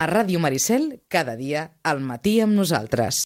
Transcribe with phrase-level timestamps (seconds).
[0.00, 3.24] A Ràdio Maricel, cada dia, al matí amb nosaltres.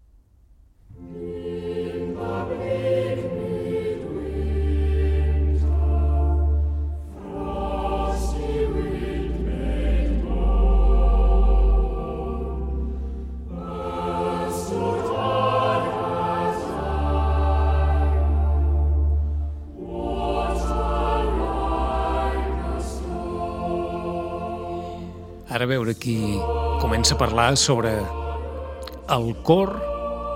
[25.53, 26.17] Ara veure qui
[26.93, 27.91] comença a parlar sobre
[29.09, 29.71] el cor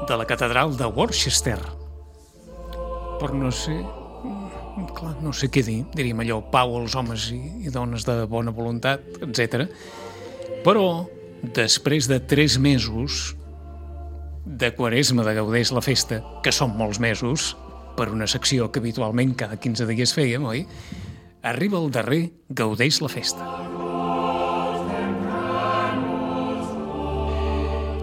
[0.08, 1.58] de la catedral de Worcester.
[3.20, 3.74] Però no sé...
[4.96, 5.82] Clar, no sé què dir.
[5.92, 9.66] Diríem allò, pau als homes i, i dones de bona voluntat, etc.
[10.64, 11.04] Però,
[11.60, 13.34] després de tres mesos
[14.48, 17.52] de quaresma de Gaudeix la Festa, que són molts mesos,
[18.00, 20.64] per una secció que habitualment cada 15 dies fèiem, oi?
[21.44, 23.65] Arriba el darrer Gaudeix la Festa.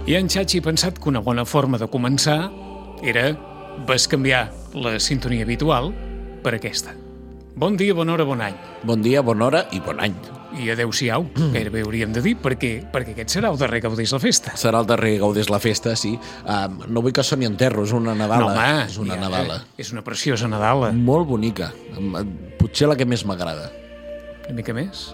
[0.03, 2.49] I en Xachi ha pensat que una bona forma de començar
[3.07, 3.29] era
[3.87, 5.93] vas canviar la sintonia habitual
[6.43, 6.91] per aquesta.
[7.55, 8.57] Bon dia, bona hora, bon any.
[8.83, 10.17] Bon dia, bona hora i bon any.
[10.59, 11.23] I adeu-siau,
[11.53, 14.57] gairebé hauríem de dir, perquè, perquè aquest serà el darrer Gaudeix la Festa.
[14.59, 16.17] Serà el darrer Gaudés la festa, sí.
[16.43, 18.43] Um, no vull que soni enterro, és una Nadala.
[18.43, 19.61] no, home, és una ja, Nadala.
[19.79, 20.91] És una preciosa Nadala.
[20.91, 21.71] Molt bonica.
[22.59, 23.71] Potser la que més m'agrada.
[24.43, 25.13] Una mica més.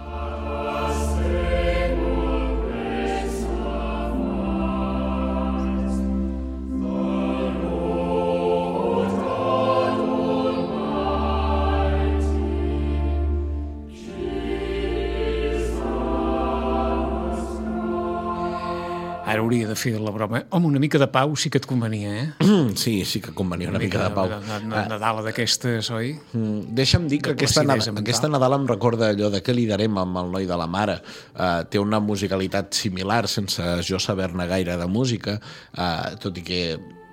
[19.79, 20.43] Hauria de la broma.
[20.49, 22.27] Home, una mica de pau sí que et convenia, eh?
[22.75, 24.27] Sí, sí que convenia una, mica de pau.
[24.27, 26.11] Una, una, Nadala d'aquestes, oi?
[26.33, 29.97] Mm, Deixa'm dir que aquesta, Nadal, aquesta Nadal em recorda allò de què li darem
[30.01, 30.99] amb el noi de la mare.
[31.31, 36.63] Uh, té una musicalitat similar, sense jo saber-ne gaire de música, uh, tot i que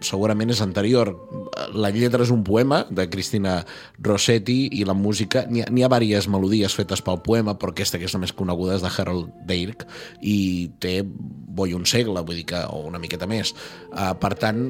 [0.04, 1.12] segurament és anterior.
[1.74, 3.58] La lletra és un poema de Cristina
[4.02, 5.46] Rossetti i la música...
[5.48, 8.76] N'hi ha, ha diverses melodies fetes pel poema, però aquesta que és la més coneguda
[8.76, 9.86] és de Harold Dirk
[10.20, 10.38] i
[10.82, 13.54] té boi un segle, vull dir que, o una miqueta més.
[13.92, 14.66] Uh, per tant,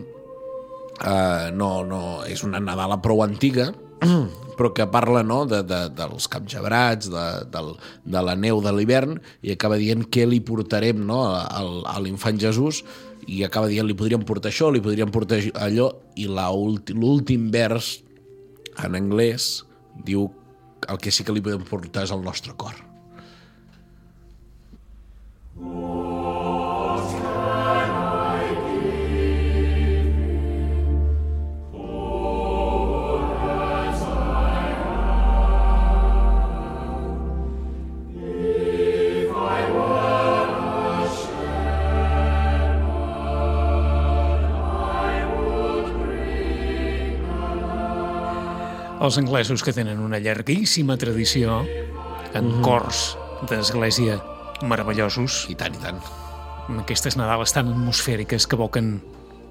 [1.03, 3.73] uh, no, no, és una Nadala prou antiga,
[4.57, 8.73] però que parla no, de, de, dels camps gebrats, de, del, de la neu de
[8.73, 12.85] l'hivern, i acaba dient què li portarem no, al, a l'infant Jesús,
[13.27, 17.97] i acaba dient li podríem portar això, li podríem portar allò, i l'últim vers
[18.85, 19.65] en anglès
[20.07, 20.29] diu
[20.89, 22.77] el que sí que li podem portar és el nostre cor.
[48.97, 51.61] Els anglesos que tenen una llarguíssima tradició
[52.37, 53.17] en cors
[53.51, 54.17] d'església
[54.65, 56.01] meravellosos, I tant, i tant.
[56.67, 58.97] amb aquestes Nadales tan atmosfèriques que evoquen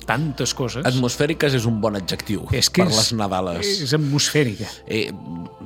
[0.05, 0.85] tantes coses.
[0.85, 3.69] Atmosfèriques és un bon adjectiu és que per és, les Nadales.
[3.85, 4.67] És atmosfèrica.
[4.85, 5.09] Eh,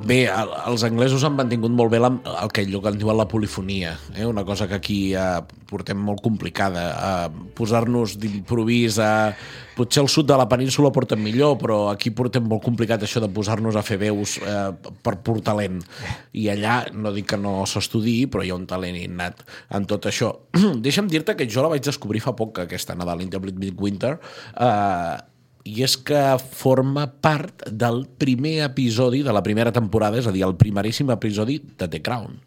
[0.05, 2.11] bé, el, els anglesos han mantingut molt bé la,
[2.43, 4.25] el que allò que en diuen la polifonia, eh?
[4.25, 6.85] una cosa que aquí eh, portem molt complicada.
[6.91, 9.11] Eh, Posar-nos d'improvís a...
[9.79, 13.29] Potser al sud de la península portem millor, però aquí portem molt complicat això de
[13.31, 15.77] posar-nos a fer veus eh, per pur talent.
[16.35, 19.45] I allà, no dic que no s'estudiï, però hi ha un talent innat
[19.77, 20.33] en tot això.
[20.85, 24.17] Deixa'm dir-te que jo la vaig descobrir fa poc, aquesta Nadal in the Midwinter,
[24.59, 25.15] eh,
[25.67, 30.45] i és que forma part del primer episodi de la primera temporada, és a dir,
[30.47, 32.39] el primeríssim episodi de The Crown.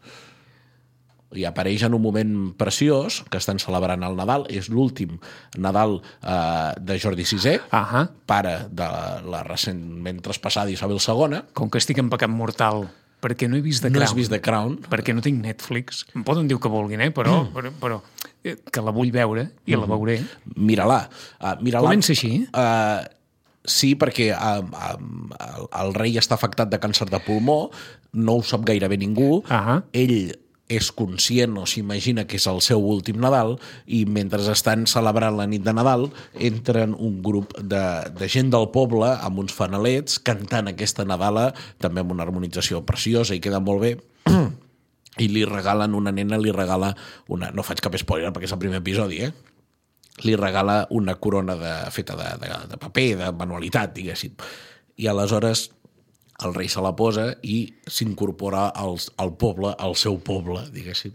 [1.33, 5.17] I apareix en un moment preciós, que estan celebrant el Nadal, és l'últim
[5.57, 8.05] Nadal eh, de Jordi VI, Ahà.
[8.29, 8.89] pare de
[9.33, 11.41] la recentment traspassada Isabel II.
[11.57, 12.85] Com que estic en pecat mortal
[13.23, 14.09] perquè no he vist The No Crown.
[14.09, 14.77] has vist The Crown?
[14.91, 16.05] Perquè no tinc Netflix.
[16.17, 17.11] Em poden dir que vulguin, eh?
[17.15, 17.53] Però, Mm.
[17.55, 18.01] però, però
[18.43, 20.19] eh, que la vull veure i la veuré.
[20.57, 21.09] Mira-la.
[21.41, 22.49] Uh, mira Comença així?
[22.53, 23.07] Uh,
[23.65, 24.97] sí, perquè uh, uh,
[25.39, 27.71] el, el rei està afectat de càncer de pulmó,
[28.13, 29.83] no ho sap gairebé ningú, Ahà.
[29.95, 30.35] ell
[30.73, 35.47] és conscient o s'imagina que és el seu últim Nadal i mentre estan celebrant la
[35.51, 37.85] nit de Nadal entren un grup de,
[38.17, 41.51] de gent del poble amb uns fanalets cantant aquesta Nadala
[41.83, 43.95] també amb una harmonització preciosa i queda molt bé
[45.25, 46.95] i li regalen, una nena li regala
[47.29, 49.33] una, no faig cap spoiler perquè és el primer episodi, eh?
[50.25, 54.35] li regala una corona de, feta de, de, de paper, de manualitat, diguéssim.
[55.01, 55.71] I aleshores
[56.45, 61.15] el rei se la posa i s'incorpora al, al poble, al seu poble, diguéssim.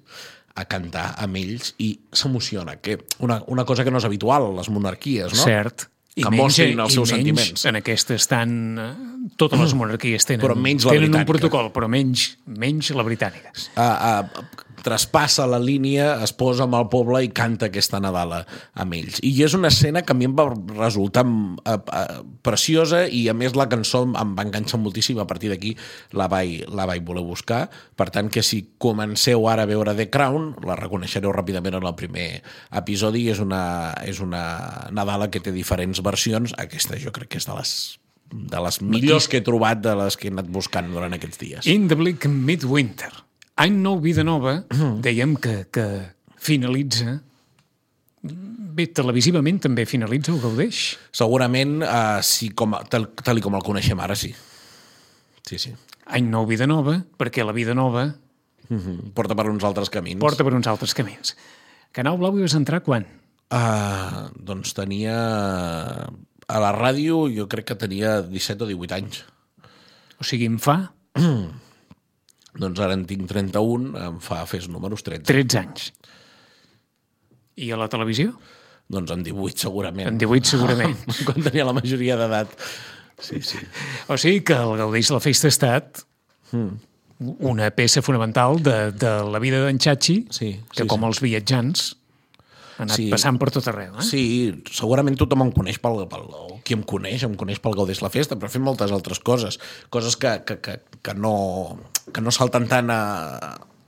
[0.57, 4.55] a cantar amb ells i s'emociona, que una, una cosa que no és habitual a
[4.57, 5.43] les monarquies, no?
[5.43, 5.85] Cert.
[6.17, 7.65] Que mostrin els i seus sentiments.
[7.69, 8.53] En aquestes tan...
[8.81, 8.87] eh,
[9.37, 13.51] Totes les monarquies tenen, Però menys la tenen un protocol, però menys, menys la britànica.
[13.75, 18.43] uh, uh, traspassa la línia, es posa amb el poble i canta aquesta Nadala
[18.79, 19.19] amb ells.
[19.27, 20.47] I és una escena que a mi em va
[20.77, 25.51] resultar uh, uh, preciosa i a més la cançó em va enganxar moltíssim, a partir
[25.51, 25.75] d'aquí
[26.15, 27.65] la, vaig, la vaig voler buscar.
[27.99, 31.95] Per tant, que si comenceu ara a veure The Crown, la reconeixereu ràpidament en el
[31.99, 32.29] primer
[32.79, 34.43] episodi i és una, és una
[34.95, 36.55] Nadala que té diferents versions.
[36.57, 37.77] Aquesta jo crec que és de les
[38.27, 41.69] de les millors que he trobat de les que he anat buscant durant aquests dies.
[41.71, 43.13] In the Bleak Midwinter.
[43.57, 44.59] Any nou, vida nova,
[45.05, 45.87] dèiem que, que
[46.37, 47.17] finalitza
[48.77, 50.97] bé, televisivament també finalitza o gaudeix.
[51.15, 54.33] Segurament, uh, sí, com, tal, tal com el coneixem ara, sí.
[55.47, 55.73] Sí, sí.
[56.13, 58.07] Any nou, vida nova, perquè la vida nova
[58.69, 59.11] Mm -hmm.
[59.13, 60.19] Porta per uns altres camins.
[60.19, 61.37] porta per uns altres camins.
[61.91, 63.05] Canal Blau hi vas entrar quan?
[63.49, 65.15] Uh, doncs tenia...
[66.47, 69.25] A la ràdio jo crec que tenia 17 o 18 anys.
[70.19, 70.93] O sigui, em fa
[72.57, 75.25] Doncs ara en tinc 31, em fa fes números 13.
[75.29, 75.91] 13 anys.
[77.57, 78.33] I a la televisió?
[78.89, 80.07] Doncs en 18 segurament.
[80.13, 80.95] En 18 segurament.
[81.27, 82.53] Quan tenia la majoria d'edat.
[83.19, 83.57] Sí, sí.
[84.13, 86.03] O sigui que el Gaudeix de la Festa ha estat
[87.41, 91.07] una peça fonamental de, de la vida d'en Chachi, Sí, que sí, com sí.
[91.09, 91.87] els viatjants
[92.77, 93.07] ha anat Sí.
[93.09, 93.95] passant per tot arreu.
[93.97, 94.05] Eh?
[94.05, 94.21] Sí,
[94.69, 98.11] segurament tothom em coneix pel, pel o qui em coneix, em coneix pel Gaudés la
[98.13, 99.57] Festa, però fet moltes altres coses,
[99.89, 101.33] coses que, que, que, que, no,
[102.13, 103.01] que no salten tant a,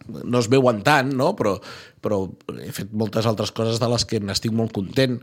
[0.09, 1.33] no es veuen tant, no?
[1.37, 1.55] però,
[2.03, 2.23] però
[2.59, 5.19] he fet moltes altres coses de les que n'estic molt content.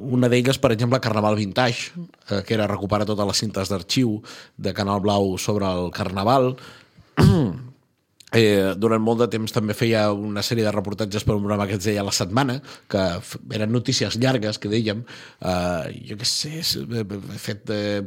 [0.00, 1.92] Una d'elles, per exemple, Carnaval Vintage,
[2.30, 4.20] eh, que era recuperar totes les cintes d'arxiu
[4.56, 6.54] de Canal Blau sobre el Carnaval.
[8.32, 11.74] Eh, durant molt de temps també feia una sèrie de reportatges per un programa que
[11.78, 12.60] es deia La Setmana,
[12.90, 13.02] que
[13.56, 15.02] eren notícies llargues, que dèiem.
[15.40, 18.02] Eh, jo què sé, he fet eh,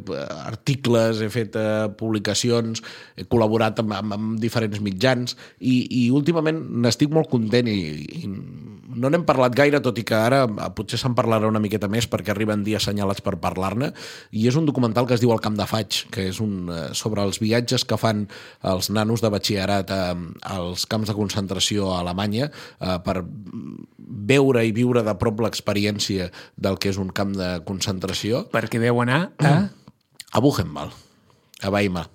[0.45, 2.83] articles, he fet eh, publicacions,
[3.17, 7.79] he col·laborat amb, amb, amb diferents mitjans i, i últimament n'estic molt content i,
[8.23, 8.31] i
[8.93, 12.07] no n'hem parlat gaire, tot i que ara eh, potser se'n parlarà una miqueta més
[12.07, 13.91] perquè arriben dies assenyalats per parlar-ne,
[14.31, 16.87] i és un documental que es diu El camp de faig, que és un, eh,
[16.97, 18.25] sobre els viatges que fan
[18.71, 20.01] els nanos de batxillerat a,
[20.48, 23.21] als camps de concentració a Alemanya eh, per
[24.33, 28.45] veure i viure de prop l'experiència del que és un camp de concentració.
[28.54, 29.56] Perquè deu anar a...
[30.33, 31.02] a Buchenwald
[31.61, 32.09] a Weimar,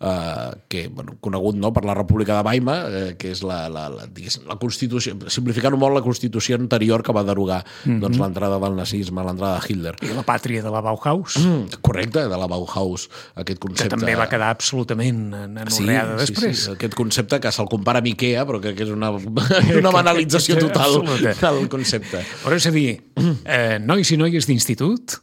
[0.00, 3.88] eh, que, bueno, conegut no, per la República de Weimar, eh, que és la, la,
[3.90, 8.00] la, la Constitució, simplificant-ho molt, la Constitució anterior que va derogar mm -hmm.
[8.00, 9.96] doncs, l'entrada del nazisme, l'entrada de Hitler.
[10.02, 13.96] I la pàtria de la Bauhaus, Mm, correcte, de la Bauhaus, aquest que concepte...
[13.96, 16.56] també va quedar absolutament anorreada després.
[16.56, 19.10] Sí, sí, aquest concepte que se'l compara amb Ikea, però crec que és una,
[19.82, 21.50] una banalització total Absoluta.
[21.50, 22.22] del concepte.
[22.44, 23.02] Però és a dir,
[23.44, 25.18] eh, nois i noies d'institut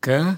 [0.00, 0.36] que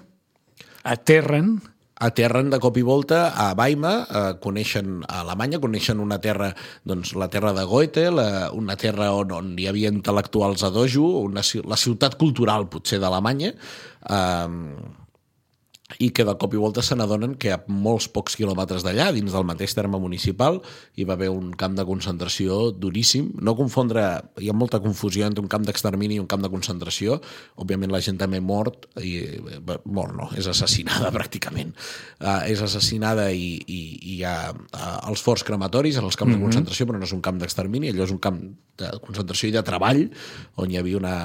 [0.85, 1.61] aterren
[2.05, 6.53] aterren de cop i volta a Weimar, eh, coneixen a Alemanya, coneixen una terra,
[6.85, 11.07] doncs, la terra de Goethe, la, una terra on, on hi havia intel·lectuals a dojo,
[11.25, 13.55] una, la ciutat cultural, potser, d'Alemanya,
[14.09, 15.03] eh,
[16.01, 19.35] i que de cop i volta se n'adonen que a molts pocs quilòmetres d'allà, dins
[19.35, 20.63] del mateix terme municipal,
[20.97, 23.29] hi va haver un camp de concentració duríssim.
[23.45, 24.05] No confondre,
[24.41, 27.21] hi ha molta confusió entre un camp d'extermini i un camp de concentració.
[27.61, 29.21] Òbviament la gent també mort, i,
[29.85, 31.75] mort no, és assassinada pràcticament.
[32.19, 36.33] Uh, és assassinada i, i, i hi ha uh, els forts crematoris en els camps
[36.33, 36.41] mm -hmm.
[36.41, 38.41] de concentració, però no és un camp d'extermini, allò és un camp
[38.79, 40.09] de concentració i de treball,
[40.57, 41.17] on hi havia una...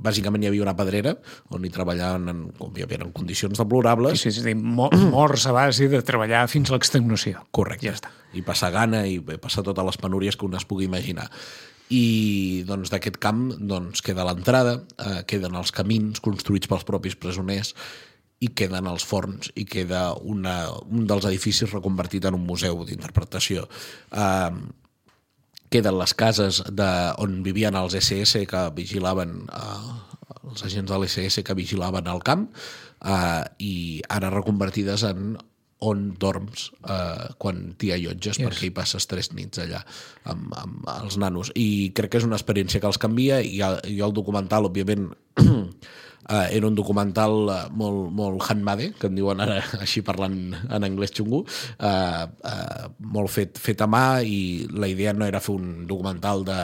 [0.00, 1.12] Bàsicament hi havia una pedrera
[1.52, 5.88] on hi treballaven en, òbviament, en condicions deplorables, és a dir, mo morts a base
[5.88, 7.44] de treballar fins a l'extenuació.
[7.50, 7.86] Correcte.
[7.88, 8.12] Ja està.
[8.34, 11.28] I passar gana i passar totes les penúries que un es pugui imaginar.
[11.90, 17.74] I doncs d'aquest camp doncs, queda l'entrada, eh, queden els camins construïts pels propis presoners
[18.40, 23.66] i queden els forns i queda una, un dels edificis reconvertit en un museu d'interpretació.
[24.14, 24.52] Eh,
[25.70, 29.98] queden les cases de, on vivien els SS que vigilaven eh,
[30.50, 32.46] els agents de l'SS que vigilaven el camp
[33.04, 33.74] eh, i
[34.08, 35.38] ara reconvertides en
[35.80, 38.44] on dorms eh, quan t'hi allotges yes.
[38.44, 39.80] perquè hi passes tres nits allà
[40.28, 43.80] amb, amb els nanos i crec que és una experiència que els canvia i, el,
[43.88, 49.40] i el documental òbviament Uh, era un documental uh, molt, molt handmade, que en diuen
[49.40, 54.90] ara així parlant en anglès xungo, uh, uh, molt fet, fet a mà i la
[54.90, 56.58] idea no era fer un documental de,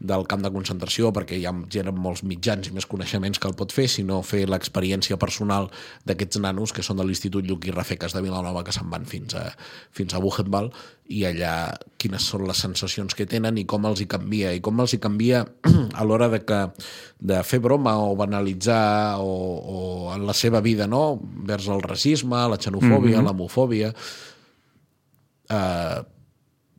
[0.00, 3.48] del camp de concentració, perquè hi ha gent amb molts mitjans i més coneixements que
[3.50, 5.68] el pot fer, sinó fer l'experiència personal
[6.08, 9.36] d'aquests nanos que són de l'Institut Lluc i Rafeques de Vilanova que se'n van fins
[9.36, 9.50] a,
[9.92, 10.72] fins a Buchenwald
[11.12, 11.52] i allà
[12.00, 15.00] quines són les sensacions que tenen i com els hi canvia i com els hi
[15.02, 15.42] canvia
[16.00, 16.60] a l'hora de, que,
[17.20, 19.78] de fer broma o banalitzar o, o
[20.14, 21.20] en la seva vida no?
[21.20, 23.28] vers el racisme, la xenofòbia, mm -hmm.
[23.28, 23.92] l'homofòbia
[25.50, 26.00] eh,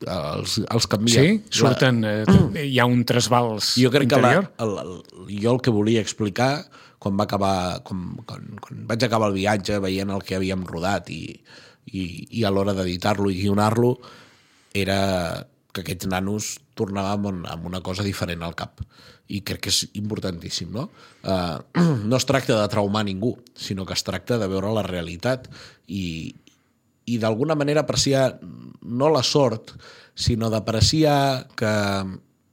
[0.08, 1.22] els, els canvia.
[1.22, 1.60] Sí?
[1.62, 2.04] Surten...
[2.06, 4.50] Eh, hi ha un trasbals jo crec interior?
[4.50, 6.54] que la, el, el, jo el que volia explicar
[7.02, 11.10] quan, va acabar, quan, quan, quan vaig acabar el viatge veient el que havíem rodat
[11.14, 11.24] i,
[11.92, 12.04] i,
[12.42, 13.96] i a l'hora d'editar-lo i guionar-lo
[14.78, 15.00] era
[15.72, 18.84] que aquests nanos tornàvem amb una cosa diferent al cap
[19.32, 20.90] i crec que és importantíssim no?
[21.24, 21.62] Uh,
[22.10, 25.48] no es tracta de traumar ningú sinó que es tracta de veure la realitat
[25.88, 26.36] i,
[27.06, 28.40] i d'alguna manera apreciar
[28.82, 29.74] no la sort,
[30.16, 31.74] sinó d'apreciar que,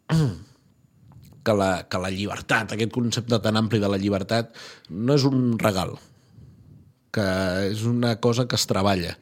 [1.45, 4.55] que, la, que la llibertat, aquest concepte tan ampli de la llibertat,
[4.91, 5.97] no és un regal,
[7.15, 7.29] que
[7.71, 9.17] és una cosa que es treballa,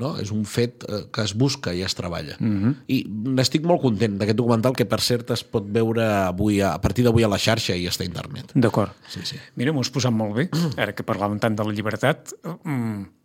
[0.00, 0.14] no?
[0.22, 2.36] és un fet eh, que es busca i es treballa.
[2.38, 2.74] Mm -hmm.
[2.88, 2.98] I
[3.36, 7.04] n'estic molt content d'aquest documental que, per cert, es pot veure avui a, a partir
[7.04, 8.52] d'avui a la xarxa i està a internet.
[8.54, 8.92] D'acord.
[9.08, 9.36] Sí, sí.
[9.56, 12.32] Mira, m'ho has posat molt bé, ara que parlàvem tant de la llibertat.
[12.64, 13.19] Mm,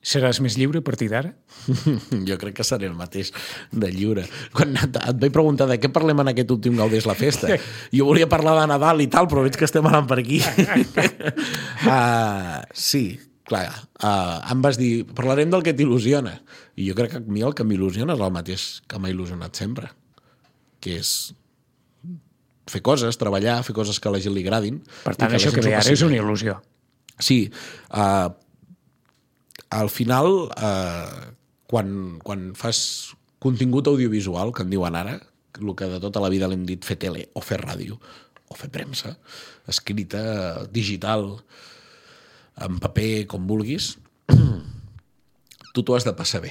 [0.00, 1.34] Seràs més lliure a partir d'ara?
[2.28, 3.34] jo crec que seré el mateix
[3.70, 4.24] de lliure.
[4.56, 7.58] Quan et, et vaig preguntar de què parlem en aquest últim Gaudés la festa,
[7.92, 10.40] jo volia parlar de Nadal i tal, però veig que estem anant per aquí.
[11.84, 13.04] uh, sí,
[13.44, 13.68] clar,
[14.00, 16.38] uh, em vas dir, parlarem del que t'il·lusiona.
[16.80, 19.52] I jo crec que a mi el que m'il·lusiona és el mateix que m'ha il·lusionat
[19.60, 19.92] sempre,
[20.80, 21.14] que és
[22.70, 24.80] fer coses, treballar, fer coses que a la gent li agradin.
[25.04, 26.56] Per tant, que això que ve ara és una il·lusió.
[27.20, 27.42] Sí,
[27.92, 28.30] uh,
[29.70, 31.32] al final, eh,
[31.70, 35.20] quan, quan fas contingut audiovisual, que en diuen ara,
[35.60, 37.98] el que de tota la vida l'hem dit fer tele o fer ràdio
[38.50, 39.14] o fer premsa,
[39.70, 41.36] escrita, digital,
[42.58, 43.94] en paper, com vulguis,
[45.74, 46.50] tu t'ho has de passar bé.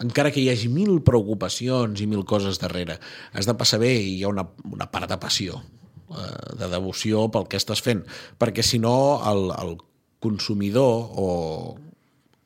[0.00, 2.96] Encara que hi hagi mil preocupacions i mil coses darrere,
[3.34, 5.60] has de passar bé i hi ha una, una part de passió,
[6.08, 8.06] eh, de devoció pel que estàs fent,
[8.40, 8.94] perquè si no
[9.28, 9.76] el, el
[10.20, 11.28] consumidor o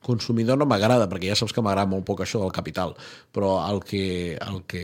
[0.03, 2.97] consumidor no m'agrada, perquè ja saps que m'agrada molt poc això del capital,
[3.33, 4.83] però el que, el que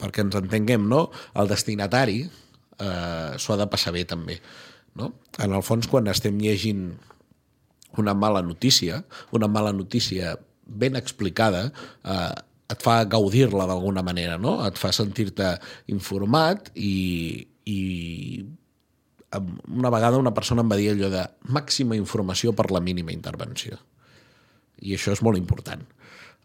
[0.00, 1.06] perquè ens entenguem, no?
[1.38, 4.40] el destinatari eh, s'ho ha de passar bé també.
[4.98, 5.12] No?
[5.38, 6.90] En el fons, quan estem llegint
[7.98, 11.68] una mala notícia, una mala notícia ben explicada,
[12.04, 12.34] eh,
[12.68, 14.58] et fa gaudir-la d'alguna manera, no?
[14.66, 15.54] et fa sentir-te
[15.94, 17.78] informat i, i
[19.36, 23.76] una vegada una persona em va dir allò de màxima informació per la mínima intervenció.
[24.80, 25.82] I això és molt important.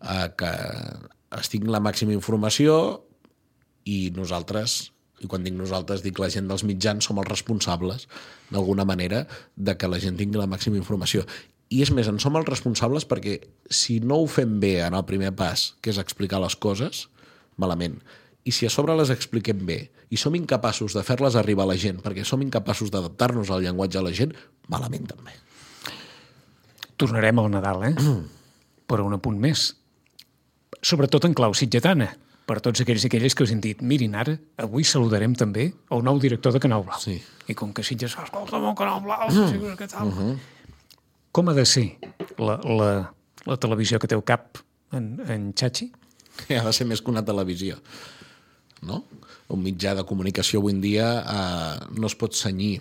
[0.04, 0.52] Eh, que
[1.40, 2.75] es tingui la màxima informació
[3.90, 4.92] i nosaltres,
[5.24, 8.08] i quan dic nosaltres dic la gent dels mitjans, som els responsables
[8.52, 9.24] d'alguna manera
[9.56, 11.24] de que la gent tingui la màxima informació.
[11.74, 13.40] I és més, en som els responsables perquè
[13.72, 17.08] si no ho fem bé en el primer pas, que és explicar les coses,
[17.58, 18.02] malament.
[18.44, 19.78] I si a sobre les expliquem bé
[20.12, 24.00] i som incapaços de fer-les arribar a la gent perquè som incapaços d'adaptar-nos al llenguatge
[24.00, 24.34] a la gent,
[24.68, 25.36] malament també.
[27.00, 27.96] Tornarem al Nadal, eh?
[28.88, 29.72] Però un apunt més.
[30.84, 32.12] Sobretot en clau sitgetana,
[32.44, 36.04] per tots aquells i aquelles que us han dit mirin ara, avui saludarem també el
[36.04, 37.00] nou director de Canal Blau.
[37.00, 37.16] Sí.
[37.48, 39.76] I com que Sitges, escolta, el Canal Blau, mm.
[39.80, 40.08] què tal?
[40.08, 40.38] Uh -huh.
[41.32, 41.98] Com ha de ser
[42.38, 43.14] la, la,
[43.46, 44.58] la televisió que té el cap
[44.92, 45.92] en, en Chachi?
[46.50, 47.80] Ha de ser més que una televisió
[48.88, 49.04] no?
[49.54, 52.80] Un mitjà de comunicació avui en dia eh, no es pot senyir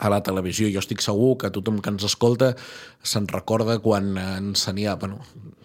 [0.00, 0.70] a la televisió.
[0.72, 2.54] Jo estic segur que tothom que ens escolta
[3.02, 4.96] se'n recorda quan ensenia...
[5.00, 5.22] Bueno,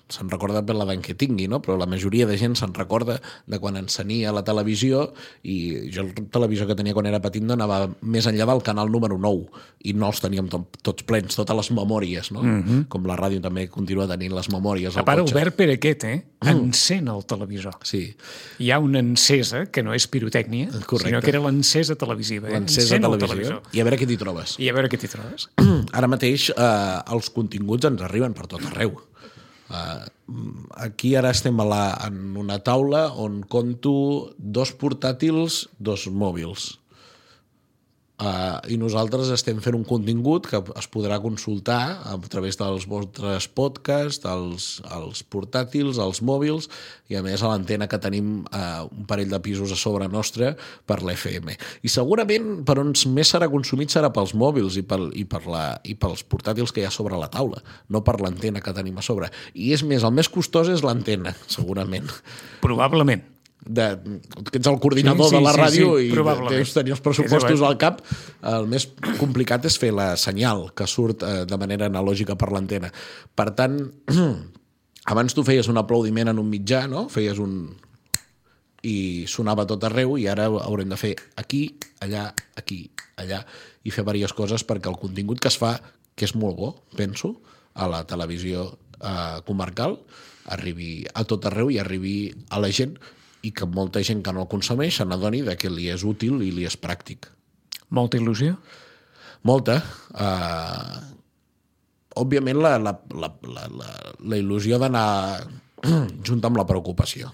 [0.07, 1.59] se'n recorda per l'edat que tingui, no?
[1.63, 5.09] però la majoria de gent se'n recorda de quan ensenia la televisió
[5.43, 8.91] i jo el televisor que tenia quan era petit no anava més enllà del canal
[8.93, 12.43] número 9 i no els teníem to tots plens, totes les memòries, no?
[12.43, 12.87] Mm -hmm.
[12.87, 15.35] com la ràdio també continua tenint les memòries A part, cotxe.
[15.35, 16.23] Albert per aquest, eh?
[16.39, 16.69] Mm.
[16.69, 17.79] Encén el televisor.
[17.87, 18.15] Sí.
[18.61, 21.07] Hi ha una encesa, que no és pirotècnia, Correcte.
[21.09, 22.49] sinó que era l'encesa televisiva.
[22.49, 22.53] Eh?
[22.53, 23.61] L'encesa televisió.
[23.73, 24.57] I a veure què t'hi trobes.
[24.61, 25.49] I a veure què t'hi trobes.
[25.97, 28.99] Ara mateix eh, els continguts ens arriben per tot arreu
[29.67, 30.07] Uh,
[30.79, 36.77] aquí ara estem a la, en una taula on conto dos portàtils, dos mòbils.
[38.17, 43.45] Uh, I nosaltres estem fent un contingut que es podrà consultar a través dels vostres
[43.53, 46.65] podcasts, els, els portàtils, els mòbils
[47.13, 50.55] i a més a l'antena que tenim uh, un parell de pisos a sobre nostre
[50.89, 51.53] per l'FM.
[51.85, 55.67] I segurament per on més serà consumit serà pels mòbils i, pel, i, per la,
[55.85, 57.61] i pels portàtils que hi ha sobre la taula,
[57.93, 59.29] no per l'antena que tenim a sobre.
[59.53, 62.09] I és més, el més costós és l'antena, segurament.
[62.65, 63.36] Probablement.
[63.69, 63.87] De,
[64.51, 66.53] que ets el coordinador Sí, sí, de la sí, ràdio sí, i probablement.
[66.55, 68.01] deus tenir els pressupostos al cap,
[68.47, 68.87] el més
[69.19, 72.91] complicat és fer la senyal que surt eh, de manera analògica per l'antena.
[73.35, 73.79] Per tant,
[75.13, 77.07] abans tu feies un aplaudiment en un mitjà, no?
[77.11, 77.59] Feies un...
[78.87, 81.65] i sonava tot arreu i ara haurem de fer aquí,
[81.99, 82.85] allà, aquí,
[83.17, 83.41] allà
[83.83, 85.73] i fer diverses coses perquè el contingut que es fa,
[86.15, 87.33] que és molt bo, penso,
[87.73, 89.97] a la televisió eh, comarcal,
[90.53, 92.95] arribi a tot arreu i arribi a la gent
[93.47, 96.51] i que molta gent que no el consumeix se n'adoni que li és útil i
[96.51, 97.29] li és pràctic.
[97.89, 98.57] Molta il·lusió?
[99.47, 99.77] Molta.
[100.11, 100.97] Uh,
[102.19, 105.05] òbviament, la, la, la, la, la, la il·lusió d'anar
[106.27, 107.31] junt amb la preocupació.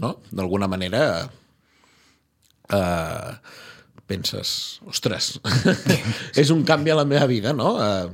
[0.00, 0.14] No?
[0.32, 1.02] D'alguna manera
[2.72, 3.30] uh,
[4.08, 5.34] penses, ostres,
[6.42, 7.76] és un canvi a la meva vida, no?
[7.76, 8.08] Uh,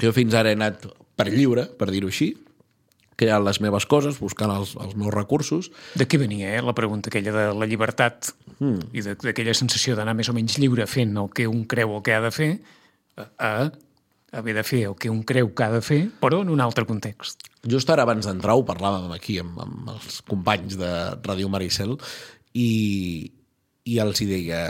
[0.00, 0.84] jo fins ara he anat
[1.16, 2.32] per lliure, per dir-ho així,
[3.16, 7.08] creant les meves coses, buscant els, els meus recursos, De què venia, eh, la pregunta
[7.08, 8.90] aquella de la llibertat mm.
[8.92, 12.02] i de- d'aquella sensació d'anar més o menys lliure fent el que un creu o
[12.04, 12.50] que ha de fer
[13.16, 13.52] a, a
[14.36, 16.84] haver de fer el que un creu que ha de fer, però en un altre
[16.84, 17.46] context.
[17.64, 20.90] Just ara abans d'entrar ho parlàvem aquí amb, amb els companys de
[21.24, 21.96] Ràdio Maricel
[22.52, 23.32] i,
[23.88, 24.60] i els hi deia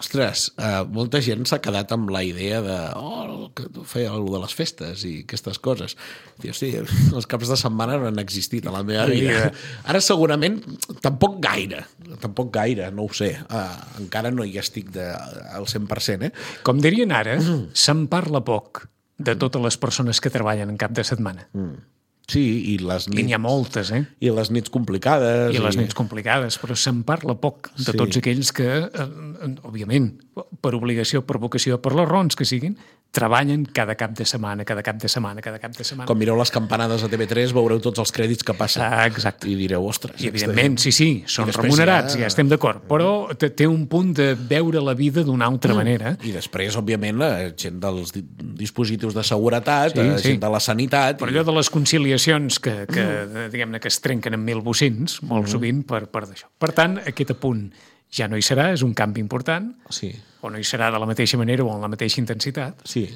[0.00, 4.42] ostres, eh, molta gent s'ha quedat amb la idea de oh, que feia alguna de
[4.46, 5.96] les festes i aquestes coses.
[6.40, 6.72] Diu, sí,
[7.16, 9.50] els caps de setmana no han existit a la meva vida.
[9.90, 10.60] Ara segurament
[11.04, 11.84] tampoc gaire,
[12.22, 13.34] tampoc gaire, no ho sé.
[13.50, 15.10] Uh, encara no hi estic de,
[15.52, 16.32] al 100%, eh?
[16.66, 17.36] Com dirien ara,
[17.76, 18.86] se'n parla poc
[19.20, 21.50] de totes les persones que treballen en cap de setmana.
[21.52, 21.99] Mm.
[22.30, 24.04] Sí, i les I n'hi nits, ha moltes, eh?
[24.22, 25.50] i les nits complicades.
[25.54, 27.96] I les nits complicades, però se'n parla poc de Sí.
[27.98, 30.12] tots aquells que, eh, eh, òbviament,
[30.62, 32.76] per obligació, per vocació, per les raons que siguin,
[33.10, 36.06] treballen cada cap de setmana, cada cap de setmana, cada cap de setmana.
[36.06, 38.84] Quan mireu les campanades a TV3 veureu tots els crèdits que passen.
[38.86, 39.48] Ah, exacte.
[39.50, 40.14] I direu, ostres...
[40.22, 44.12] I, evidentment, sí, sí, són I remunerats, ja- ja estem d'acord, però té un punt
[44.14, 46.14] de veure la vida d'una altra manera.
[46.22, 48.24] I després, òbviament, la gent dels di-
[48.62, 50.28] dispositius de seguretat, Sí, sí, sí.
[50.36, 51.18] gent de la sanitat...
[51.18, 53.04] Però allò de les conciliacions que, que
[53.50, 56.46] diguem-ne, que es trenquen en mil bocins, molt sovint, per, per d'això.
[56.62, 57.66] Per tant, aquest apunt
[58.10, 61.08] ja no hi serà, és un canvi important, Sí, o no hi serà de la
[61.08, 62.86] mateixa manera o amb la mateixa intensitat.
[62.88, 63.08] sí.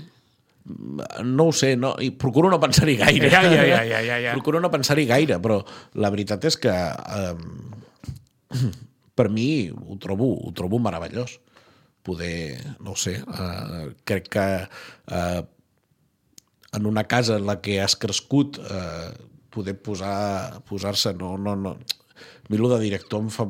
[0.64, 3.28] No ho sé, no, i procuro no pensar-hi gaire.
[3.28, 4.30] Ja, ja, ja, ja, ja, ja.
[4.32, 5.58] Procuro no pensar-hi gaire, però
[6.00, 7.34] la veritat és que eh,
[9.20, 11.36] per mi ho trobo, ho trobo meravellós.
[12.04, 15.42] Poder, no ho sé, eh, crec que eh,
[16.72, 19.12] en una casa en la que has crescut eh,
[19.50, 22.03] poder posar posar-se no, no, no a
[22.48, 23.46] mi el de director em fa,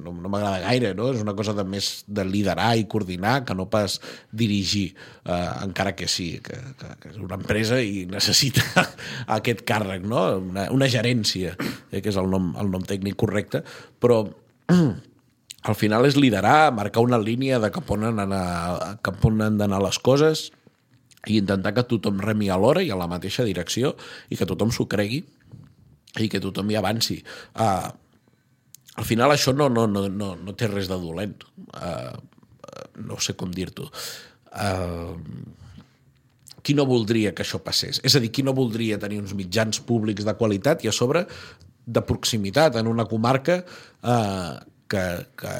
[0.00, 1.10] no, no m'agrada gaire, no?
[1.12, 3.98] és una cosa de més de liderar i coordinar que no pas
[4.32, 8.64] dirigir, eh, encara que sí, que, que, que és una empresa i necessita
[9.38, 10.24] aquest càrrec, no?
[10.40, 11.56] una, una gerència,
[11.90, 13.62] eh, que és el nom, el nom tècnic correcte,
[14.00, 14.22] però
[14.72, 19.60] al final és liderar, marcar una línia de cap on han, d'anar- cap on han
[19.60, 20.48] d'anar les coses
[21.28, 23.92] i intentar que tothom remi a l'hora i a la mateixa direcció
[24.32, 25.20] i que tothom s'ho cregui
[26.20, 27.20] i que tothom hi avanci.
[27.54, 27.92] Uh,
[29.00, 31.38] al final això no, no, no, no, no té res de dolent.
[31.72, 32.12] Uh,
[33.08, 33.88] no sé com dir-t'ho.
[34.52, 35.16] Uh,
[36.62, 38.00] qui no voldria que això passés?
[38.06, 41.26] És a dir, qui no voldria tenir uns mitjans públics de qualitat i a sobre
[41.82, 44.52] de proximitat en una comarca eh,
[44.86, 45.02] que,
[45.34, 45.54] que,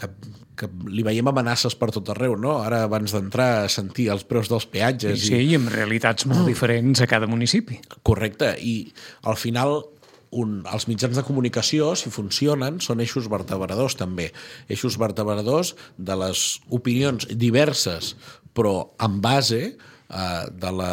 [0.00, 0.08] que,
[0.56, 2.56] que li veiem amenaces per tot arreu, no?
[2.64, 5.26] Ara, abans d'entrar, a sentir els preus dels Sí, peatges...
[5.28, 7.76] sí, i amb realitats molt diferents a cada municipi.
[8.00, 8.88] Correcte, i
[9.28, 9.82] al final
[10.30, 14.28] un, els mitjans de comunicació, si funcionen, són eixos vertebradors també.
[14.70, 18.14] Eixos vertebradors de les opinions diverses,
[18.54, 19.62] però en base
[20.10, 20.92] eh, de la,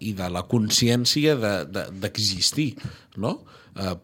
[0.00, 3.36] i de la consciència de- de- d'existir, de, no?
[3.76, 3.94] Eh,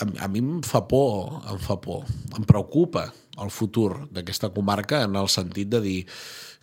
[0.00, 2.06] a, a mi em fa por, em fa por,
[2.38, 3.08] em preocupa
[3.40, 5.98] el futur d'aquesta comarca en el sentit de dir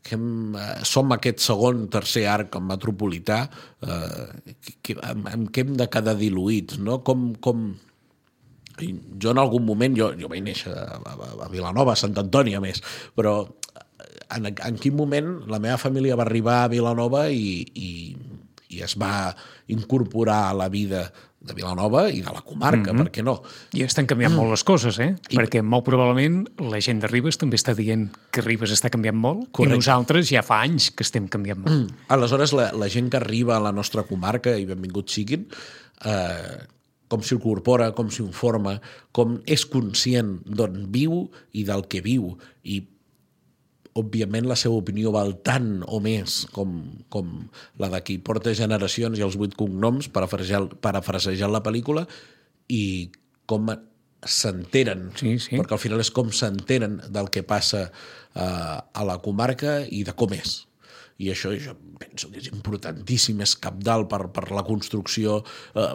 [0.08, 3.44] que hem, eh, som aquest segon, tercer arc metropolità
[3.84, 7.02] eh, que, amb, amb què hem de quedar diluïts, no?
[7.08, 7.70] Com, com...
[8.78, 12.54] Jo en algun moment, jo, jo vaig néixer a, a, a Vilanova, a Sant Antoni
[12.54, 12.84] a més,
[13.18, 13.40] però
[14.36, 17.92] en, en quin moment la meva família va arribar a Vilanova i, i,
[18.76, 19.32] i es va
[19.74, 21.08] incorporar a la vida
[21.40, 23.04] de Vilanova i de la comarca, mm -hmm.
[23.04, 23.42] per què no?
[23.74, 25.16] I estan canviant molt les coses, eh?
[25.30, 25.38] I...
[25.38, 29.52] Perquè molt probablement la gent de Ribes també està dient que Ribes està canviant molt
[29.52, 29.74] Correcte.
[29.74, 31.94] i nosaltres ja fa anys que estem canviant molt.
[32.08, 35.48] Aleshores, la, la gent que arriba a la nostra comarca, i benvinguts siguin,
[36.06, 36.58] eh,
[37.08, 42.82] com s'incorpora, com s'informa, com és conscient d'on viu i del que viu, i
[43.98, 46.78] òbviament la seva opinió val tant o més com,
[47.14, 47.34] com
[47.82, 52.06] la de qui porta generacions i els vuit cognoms, parafrasejant, parafrasejant la pel·lícula,
[52.70, 53.10] i
[53.50, 53.72] com
[54.28, 55.56] s'enteren, Sí, sí.
[55.56, 60.16] perquè al final és com s'enteren del que passa eh, a la comarca i de
[60.18, 60.67] com és.
[61.18, 65.40] I això jo penso que és importantíssim, és capdalt per, per la construcció
[65.74, 65.86] eh,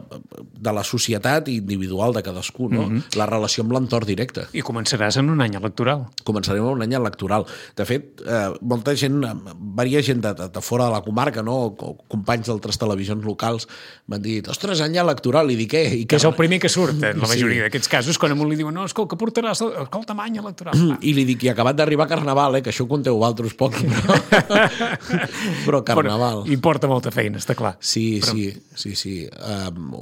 [0.58, 2.88] de la societat individual de cadascú, no?
[2.88, 3.04] Mhm.
[3.20, 4.48] la relació amb l'entorn directe.
[4.52, 6.08] I començaràs en un any electoral.
[6.26, 7.46] Començarem un any electoral.
[7.78, 9.30] De fet, eh, molta gent, eh,
[9.78, 11.54] varia gent de, de, de fora de la comarca, no?
[11.68, 13.68] o, o companys d'altres televisions locals,
[14.10, 15.84] m'han dit, ostres, any electoral, i dic, què?
[16.02, 17.36] I Que és el primer que surt en la Sí.
[17.36, 20.74] majoria d'aquests casos, quan a un li diuen no, escolta, que portaràs, escolta, any electoral.
[20.74, 20.98] Va.
[21.08, 24.18] I li dic, i acabat d'arribar Carnaval, eh, que això ho conteu vosaltres poc, però,
[25.66, 26.44] però Carnaval.
[26.50, 27.74] I porta molta feina, està clar.
[27.80, 28.34] Sí, Però...
[28.34, 29.14] sí, sí, sí.
[29.36, 29.92] Um,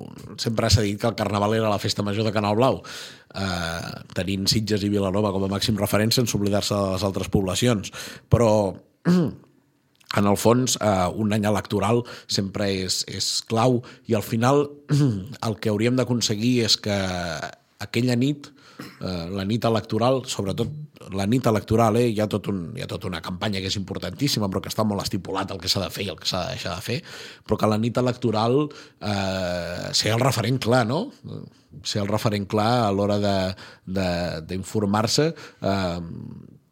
[0.40, 4.48] sempre s'ha dit que el Carnaval era la festa major de Canal Blau, uh, tenint
[4.50, 7.92] Sitges i Vilanova com a màxim referent sense oblidar-se de les altres poblacions.
[8.32, 8.50] Però
[10.18, 13.78] en el fons, eh, un any electoral sempre és, és clau
[14.10, 14.64] i al final
[15.46, 16.96] el que hauríem d'aconseguir és que
[17.80, 20.68] aquella nit, eh, la nit electoral, sobretot
[21.16, 23.78] la nit electoral, eh, hi, ha tot un, hi ha tota una campanya que és
[23.80, 26.44] importantíssima, però que està molt estipulat el que s'ha de fer i el que s'ha
[26.44, 26.98] de deixar de fer,
[27.46, 31.06] però que la nit electoral eh, ser el referent clar, no?
[31.86, 33.18] Ser el referent clar a l'hora
[33.86, 36.00] d'informar-se eh,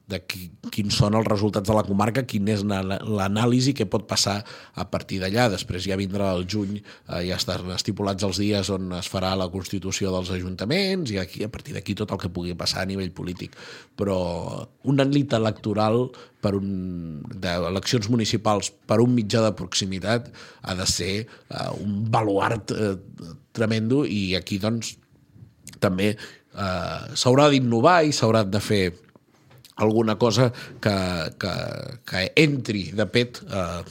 [0.09, 4.39] de qui, quins són els resultats de la comarca, quin és l'anàlisi que pot passar
[4.75, 5.49] a partir d'allà.
[5.53, 9.51] Després ja vindrà el juny, eh, ja estan estipulats els dies on es farà la
[9.53, 13.13] constitució dels ajuntaments i aquí, a partir d'aquí tot el que pugui passar a nivell
[13.13, 13.57] polític.
[14.01, 14.19] Però
[14.89, 16.07] una nit electoral
[16.41, 16.71] per un,
[17.29, 20.31] d'eleccions municipals per un mitjà de proximitat
[20.63, 22.95] ha de ser eh, un baluart eh,
[23.53, 24.95] tremendo i aquí doncs
[25.83, 28.83] també eh, s'haurà d'innovar i s'haurà de fer
[29.79, 30.51] alguna cosa
[30.83, 30.97] que,
[31.39, 31.55] que,
[32.05, 33.83] que entri de pet eh,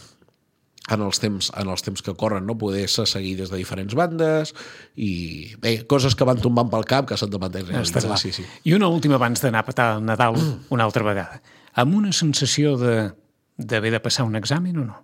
[0.87, 2.55] en els temps, en els temps que corren, no?
[2.59, 4.53] poder-se seguir des de diferents bandes
[4.95, 8.05] i bé, coses que van tombant pel cap que s'han de materialitzar.
[8.05, 8.19] clar.
[8.21, 8.45] Sí, sí.
[8.63, 10.37] I una última abans d'anar a petar el Nadal
[10.69, 11.41] una altra vegada.
[11.75, 13.11] Amb una sensació de
[13.57, 15.03] d'haver de passar un examen o no?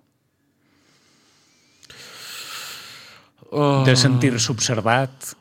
[3.54, 5.34] Oh, De sentir-se observat?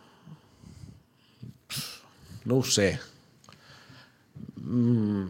[2.45, 2.99] no ho sé.
[4.63, 5.27] Mm.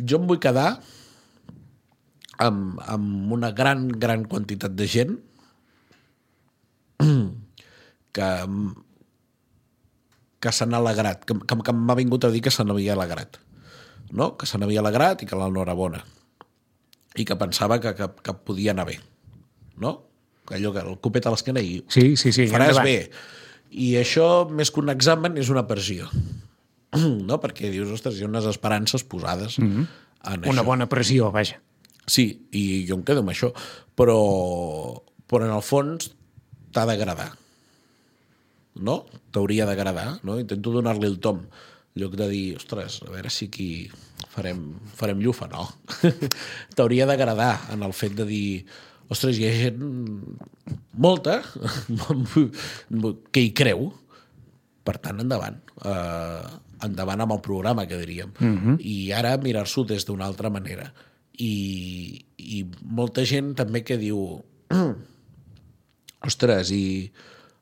[0.00, 0.80] Jo em vull quedar
[2.40, 5.18] amb, amb una gran, gran quantitat de gent
[8.16, 8.28] que,
[10.40, 13.38] que s'han alegrat, que, que, que m'ha vingut a dir que se n'havia alegrat.
[14.16, 14.32] No?
[14.40, 16.00] Que se n'havia alegrat i que l'enhorabona.
[17.20, 18.96] I que pensava que, que, que podia anar bé.
[19.80, 19.98] No?
[20.50, 22.48] Allò que el copet a l'esquena i Sí, sí, sí.
[22.50, 22.88] faràs endavant.
[22.88, 23.10] bé.
[23.70, 26.08] I això, més que un examen, és una pressió.
[27.28, 27.40] no?
[27.42, 29.86] Perquè dius, ostres, hi ha unes esperances posades mm -hmm.
[30.34, 30.66] en Una això.
[30.66, 31.60] bona pressió, vaja.
[32.06, 33.52] Sí, i jo em quedo amb això.
[33.94, 36.10] Però, però en el fons
[36.72, 37.32] t'ha d'agradar.
[38.74, 39.06] No?
[39.30, 40.20] T'hauria d'agradar.
[40.22, 40.38] No?
[40.38, 41.46] Intento donar-li el tom.
[41.94, 43.90] En lloc de dir, ostres, a veure si aquí
[44.28, 45.46] farem, farem llufa.
[45.48, 45.68] No.
[46.76, 48.66] T'hauria d'agradar en el fet de dir
[49.10, 49.80] ostres, hi ha gent
[50.94, 51.40] molta
[53.34, 53.90] que hi creu
[54.84, 55.58] per tant, endavant.
[55.84, 58.32] Uh, endavant amb el programa, que diríem.
[58.40, 58.76] Uh -huh.
[58.80, 60.92] I ara mirar-s'ho des d'una altra manera.
[61.38, 64.42] I, I molta gent també que diu
[66.28, 67.12] ostres, i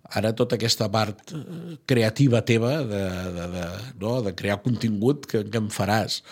[0.02, 3.04] ara tota aquesta part eh, creativa teva de,
[3.36, 3.66] de, de,
[4.00, 4.22] no?
[4.22, 6.22] de crear contingut que, que em faràs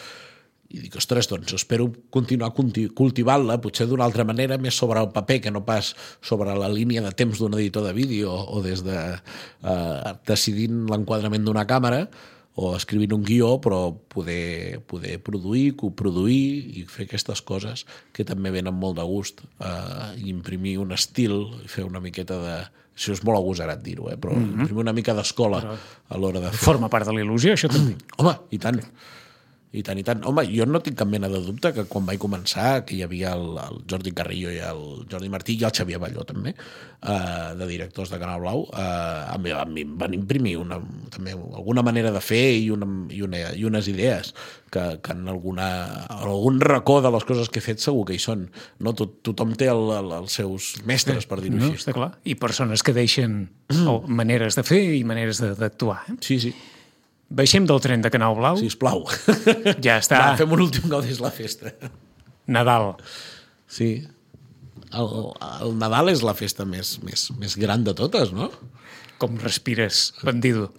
[0.68, 5.12] i dic, ostres, doncs espero continuar culti- cultivant-la, potser d'una altra manera, més sobre el
[5.14, 8.82] paper que no pas sobre la línia de temps d'un editor de vídeo o des
[8.86, 12.06] de eh, decidint l'enquadrament d'una càmera
[12.56, 17.84] o escrivint un guió, però poder, poder produir, coproduir i fer aquestes coses
[18.16, 22.56] que també venen molt de gust eh, imprimir un estil i fer una miqueta de...
[22.96, 24.16] Això és molt agosarat dir-ho, eh?
[24.16, 24.60] però mm -hmm.
[24.64, 25.76] imprimir una mica d'escola
[26.08, 27.92] a l'hora de fer Forma part de la il·lusió, això també.
[28.18, 28.80] Home, i tant.
[29.76, 30.22] I tant, i tant.
[30.24, 33.32] Home, jo no tinc cap mena de dubte que quan vaig començar, que hi havia
[33.36, 37.66] el, el Jordi Carrillo i el Jordi Martí i el Xavier Balló també, eh, de
[37.68, 40.78] directors de Canal Blau, eh, a, mi, a mi em van imprimir una,
[41.12, 44.30] també alguna manera de fer i, una, i, una, i unes idees
[44.72, 45.66] que, que en, alguna,
[46.06, 48.46] en algun racó de les coses que he fet segur que hi són.
[48.80, 48.94] No?
[48.96, 51.82] Tot, tothom té el, el, els seus mestres, per dir-ho No, així.
[51.82, 52.14] està clar.
[52.24, 53.42] I persones que deixen
[53.84, 56.00] o, maneres de fer i maneres de- d'actuar.
[56.14, 56.16] Eh?
[56.24, 56.54] Sí, sí,
[57.28, 58.58] Baixem del tren de Canal Blau.
[58.60, 59.04] sisplau.
[59.82, 60.20] Ja està.
[60.20, 61.72] Va, fem un últim gaudís la festa.
[62.46, 62.94] Nadal.
[63.66, 64.06] Sí.
[64.94, 65.08] El,
[65.64, 68.52] el Nadal és la festa més, més, més gran de totes, no?
[69.18, 70.70] Com respires, bandido.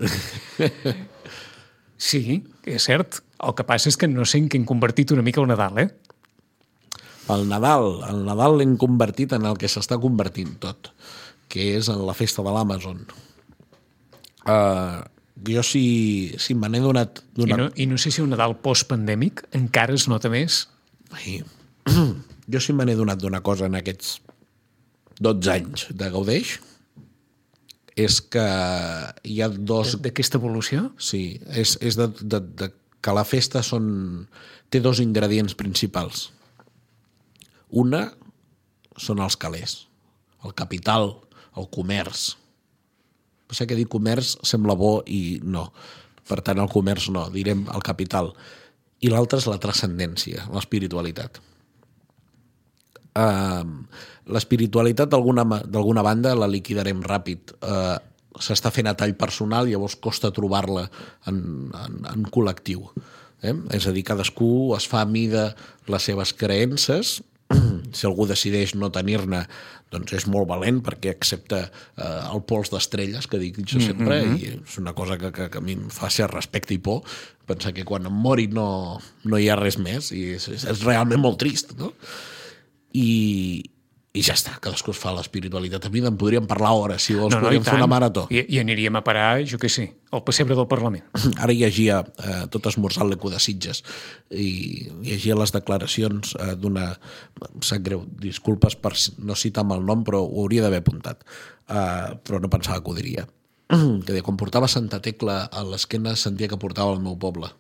[1.98, 3.20] Sí, és cert.
[3.44, 5.82] El que passa és que no sé en què hem convertit una mica el Nadal,
[5.84, 5.90] eh?
[7.34, 10.94] El Nadal, el Nadal l'hem convertit en el que s'està convertint tot,
[11.52, 13.04] que és en la festa de l'Amazon.
[14.48, 15.04] Uh,
[15.46, 17.22] jo si, si me n'he donat...
[17.36, 20.66] I donat no, I no sé si un Nadal post-pandèmic encara es nota més.
[21.14, 21.42] Ai,
[22.54, 24.18] jo si me n'he donat d'una cosa en aquests
[25.22, 26.58] 12 anys de Gaudeix
[27.98, 28.46] és que
[29.26, 29.96] hi ha dos...
[30.04, 30.92] D'aquesta evolució?
[31.02, 32.70] Sí, és, és de, de, de
[33.02, 34.28] que la festa són,
[34.70, 36.28] té dos ingredients principals.
[37.74, 38.04] Una
[38.98, 39.80] són els calés,
[40.46, 41.16] el capital,
[41.58, 42.36] el comerç.
[43.52, 45.70] Sé que dir comerç sembla bo i no.
[46.28, 48.34] Per tant, el comerç no, direm el capital.
[49.00, 51.40] I l'altre és la transcendència, l'espiritualitat.
[53.18, 53.64] Uh,
[54.28, 57.56] L'espiritualitat d'alguna banda la liquidarem ràpid.
[57.64, 57.96] Uh,
[58.38, 60.84] S'està fent a tall personal, llavors costa trobar-la
[61.32, 61.38] en,
[61.74, 62.84] en, en col·lectiu.
[63.42, 63.54] Eh?
[63.74, 65.48] És a dir, cadascú es fa a mida
[65.90, 67.18] les seves creences,
[67.94, 69.44] si algú decideix no tenir-ne,
[69.94, 74.34] doncs és molt valent perquè accepta eh, el pols d'estrelles, que dic jo sempre, mm
[74.34, 74.40] -hmm.
[74.42, 77.04] i és una cosa que, que, que a mi em fa ser respecte i por,
[77.46, 80.84] pensar que quan em mori no, no hi ha res més, i és, és, és
[80.84, 81.94] realment molt trist, no?
[82.94, 83.64] I,
[84.18, 85.86] i ja està, cadascú es fa l'espiritualitat.
[85.86, 88.26] A mi en podríem parlar hores, si vols, no, no, podríem fer una marató.
[88.34, 91.06] I, I aniríem a parar, jo què sé, al pessebre del Parlament.
[91.44, 93.84] Ara llegia, eh, tot esmorzant l'eco de Sitges,
[94.34, 96.90] i llegia les declaracions eh, d'una...
[97.48, 101.22] Em sap greu, disculpes per no citar amb el nom, però ho hauria d'haver apuntat.
[101.68, 103.28] Eh, però no pensava que ho diria.
[103.70, 107.52] que deia, quan portava Santa Tecla a l'esquena sentia que portava el meu poble.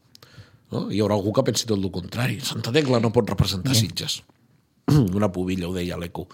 [0.74, 0.88] No?
[0.91, 2.41] Hi haurà algú que pensi tot el contrari.
[2.43, 3.84] Santa Tecla no pot representar yeah.
[3.84, 4.22] Sitges.
[5.19, 6.28] una pubilla, ho deia l'eco.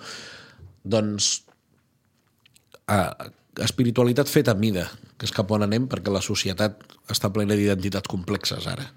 [0.83, 1.33] Doncs
[2.91, 3.31] eh,
[3.63, 4.87] espiritualitat feta a mida,
[5.17, 8.87] que és cap on anem perquè la societat està plena d'identitats complexes ara.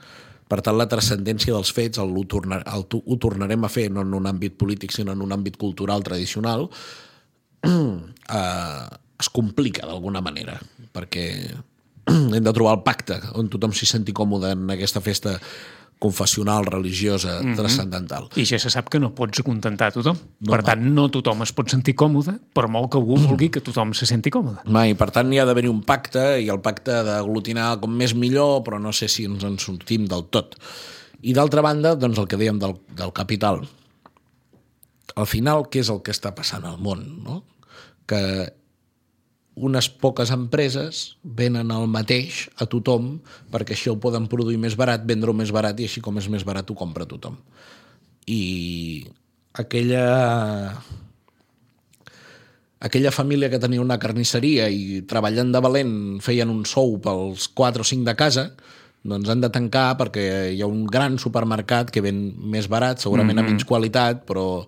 [0.47, 4.05] Per tant, la transcendència dels fets el, ho, tornar, el, ho tornarem a fer no
[4.07, 6.69] en un àmbit polític, sinó en un àmbit cultural tradicional,
[7.67, 8.87] eh,
[9.19, 10.59] es complica d'alguna manera,
[10.95, 11.27] perquè
[12.07, 15.35] hem de trobar el pacte on tothom s'hi senti còmode en aquesta festa
[15.99, 17.57] confessional, religiosa, mm -hmm.
[17.57, 18.29] transcendental.
[18.37, 20.17] I ja se sap que no pots acontentar a tothom.
[20.41, 23.61] No, per tant, no tothom es pot sentir còmode, per molt que algú vulgui que
[23.61, 24.59] tothom se senti còmode.
[24.67, 28.63] Mai, per tant, hi ha d'haver un pacte, i el pacte d'aglutinar com més millor,
[28.63, 30.57] però no sé si ens en sortim del tot.
[31.23, 33.67] I d'altra banda, doncs el que dèiem del, del capital.
[35.17, 37.23] Al final, què és el que està passant al món?
[37.25, 37.45] No?
[38.07, 38.53] Que
[39.57, 43.17] unes poques empreses venen el mateix a tothom
[43.53, 46.45] perquè així ho poden produir més barat, vendre-ho més barat i així com és més
[46.45, 47.39] barat ho compra tothom.
[48.29, 49.07] I
[49.57, 50.05] aquella
[52.87, 57.81] aquella família que tenia una carnisseria i treballant de valent feien un sou pels 4
[57.81, 58.51] o 5 de casa,
[59.07, 63.39] doncs han de tancar perquè hi ha un gran supermercat que ven més barat, segurament
[63.39, 63.49] mm -hmm.
[63.49, 64.67] a menys qualitat, però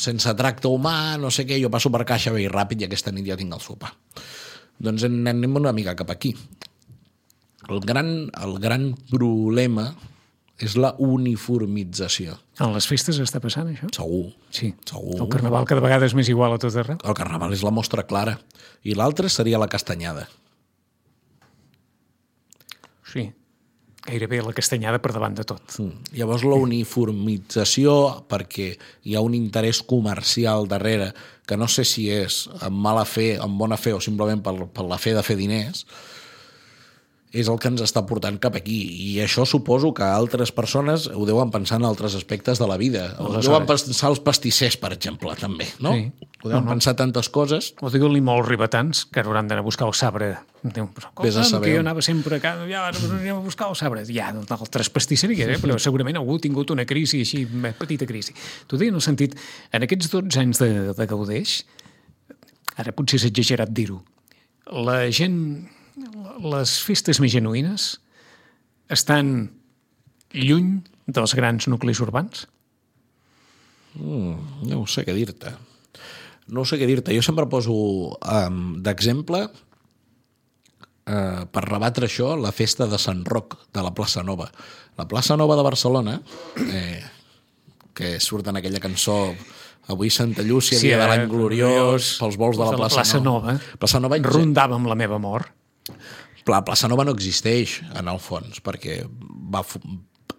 [0.00, 3.12] sense tracte humà, no sé què, jo passo per caixa bé i ràpid i aquesta
[3.12, 3.92] nit ja tinc el sopar.
[4.80, 6.32] Doncs anem una mica cap aquí.
[7.68, 9.92] El gran, el gran problema
[10.62, 12.36] és la uniformització.
[12.62, 13.88] En les festes està passant, això?
[13.96, 14.28] Segur.
[14.54, 14.70] Sí.
[14.86, 15.18] Segur.
[15.20, 17.00] El carnaval cada vegada és més igual a tot arreu.
[17.02, 18.38] El carnaval és la mostra clara.
[18.84, 20.28] I l'altre seria la castanyada.
[23.10, 23.30] Sí.
[24.04, 25.78] Gairebé la castanyada per davant de tot.
[25.80, 26.10] Mm.
[26.18, 27.94] Llavors la uniformització,
[28.28, 28.74] perquè
[29.08, 31.12] hi ha un interès comercial darrere,
[31.48, 34.84] que no sé si és amb mala fe, amb bona fe o simplement per, per
[34.88, 35.86] la fe de fer diners,
[37.34, 38.76] és el que ens està portant cap aquí.
[39.10, 43.08] I això suposo que altres persones ho deuen pensar en altres aspectes de la vida.
[43.18, 43.48] Ho Aleshores.
[43.50, 45.92] deuen pensar els pastissers, per exemple, també, no?
[45.98, 46.12] Sí.
[46.44, 46.70] Deuen No, no.
[46.76, 47.72] pensar tantes coses.
[47.80, 50.34] O digue-li molts ribetans que hauran d'anar a buscar el sabre.
[50.62, 51.68] Diu, però Vés a saber.
[51.70, 54.04] que jo anava sempre a casa, ja anirem a buscar el sabre.
[54.06, 55.58] Ja, d'altres pastisseries, eh?
[55.60, 58.32] però segurament algú ha tingut una crisi així, una petita crisi.
[58.68, 59.34] T'ho deia en el sentit,
[59.72, 61.64] en aquests 12 anys de, de Gaudeix,
[62.76, 64.02] ara potser és exagerat dir-ho,
[64.84, 68.00] la gent, les festes més genuïnes
[68.92, 69.50] estan
[70.34, 72.46] lluny dels grans nuclis urbans?
[73.94, 75.54] Mm, no sé què dir-te.
[76.54, 77.14] No sé què dir-te.
[77.14, 77.72] Jo sempre poso
[78.18, 84.50] um, d'exemple uh, per rebatre això la festa de Sant Roc de la plaça Nova.
[84.98, 86.20] La plaça Nova de Barcelona,
[86.70, 87.02] eh,
[87.94, 89.34] que surt en aquella cançó
[89.90, 93.02] Avui Santa Llúcia, Sí, dia de eh, l'any gloriós, gloriós, pels vols de la plaça,
[93.02, 93.56] plaça Nova.
[93.82, 95.50] Plaça Nova Rondava amb la meva mort.
[96.46, 99.02] La plaça Nova no existeix, en el fons, perquè
[99.54, 99.64] va,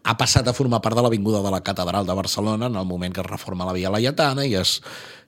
[0.05, 3.13] ha passat a formar part de l'avinguda de la Catedral de Barcelona en el moment
[3.13, 4.77] que es reforma la Via Laietana i, es,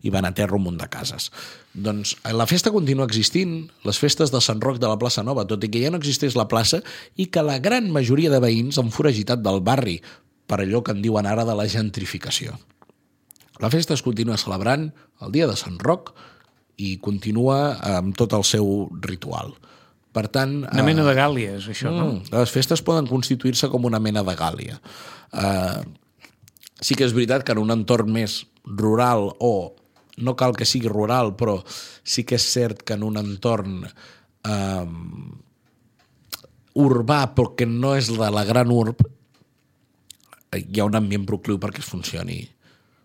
[0.06, 1.32] i van a terra un munt de cases.
[1.73, 5.47] Doncs eh, la festa continua existint, les festes de Sant Roc de la plaça Nova,
[5.49, 6.84] tot i que ja no existeix la plaça
[7.17, 9.97] i que la gran majoria de veïns han foragitat del barri
[10.47, 12.53] per allò que en diuen ara de la gentrificació.
[13.58, 14.91] La festa es continua celebrant
[15.25, 16.13] el dia de Sant Roc
[16.77, 19.56] i continua amb tot el seu ritual.
[20.17, 20.60] Per tant...
[20.65, 22.10] Una mena de gàlia, és això, no?
[22.10, 24.80] Mm, les festes poden constituir-se com una mena de gàlia.
[25.30, 25.84] Uh,
[26.82, 29.53] sí que és veritat que en un entorn més rural o
[30.17, 31.60] no cal que sigui rural, però
[32.01, 34.88] sí que és cert que en un entorn uh,
[36.77, 39.03] urbà, però que no és de la gran urb,
[40.58, 42.39] hi ha un ambient procliu perquè es funcioni.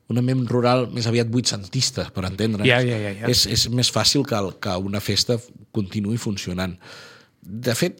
[0.08, 2.68] Un ambient rural més aviat vuitcentista, per entendre'ns.
[2.68, 3.28] Ja, ja, ja, ja.
[3.32, 5.36] És, és més fàcil que, que una festa
[5.72, 6.76] continuï funcionant.
[7.42, 7.96] De fet,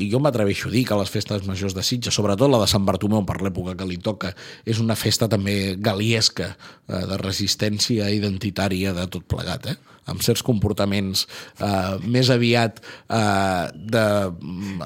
[0.00, 3.26] jo m'atreveixo a dir que les festes majors de Sitges, sobretot la de Sant Bartomeu
[3.28, 4.30] per l'època que li toca,
[4.64, 6.54] és una festa també galiesca,
[6.88, 9.76] eh, de resistència identitària de tot plegat, eh?
[10.06, 11.26] amb certs comportaments
[11.58, 14.04] eh, més aviat eh, de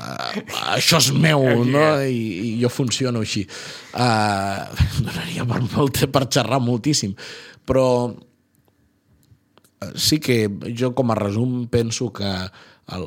[0.00, 0.40] eh,
[0.74, 1.85] això és meu, no?
[2.03, 3.44] I, i jo funciono així.
[3.94, 7.14] Eh, donaria per, molt, per xerrar moltíssim,
[7.68, 7.87] però
[9.96, 10.42] sí que
[10.76, 12.28] jo com a resum penso que
[12.90, 13.06] el,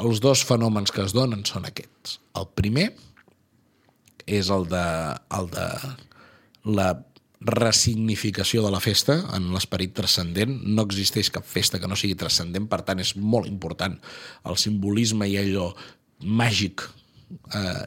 [0.00, 2.20] els dos fenòmens que es donen són aquests.
[2.38, 2.90] El primer
[4.26, 4.86] és el de,
[5.38, 5.66] el de
[6.76, 6.88] la
[7.46, 10.56] ressignificació de la festa en l'esperit transcendent.
[10.66, 13.98] No existeix cap festa que no sigui transcendent, per tant és molt important
[14.48, 15.68] el simbolisme i allò
[16.24, 16.86] màgic
[17.54, 17.84] eh,